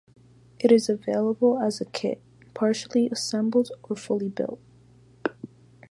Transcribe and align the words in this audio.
It 0.57 0.71
is 0.71 0.89
available 0.89 1.59
as 1.59 1.79
a 1.79 1.85
kit, 1.85 2.19
partially 2.55 3.05
assembled, 3.11 3.69
or 3.83 3.95
fully 3.95 4.29
built. 4.29 4.59